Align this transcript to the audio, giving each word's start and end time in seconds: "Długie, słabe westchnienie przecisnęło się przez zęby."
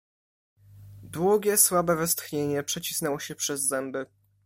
"Długie, 1.03 1.57
słabe 1.57 1.95
westchnienie 1.95 2.63
przecisnęło 2.63 3.19
się 3.19 3.35
przez 3.35 3.63
zęby." 3.67 4.05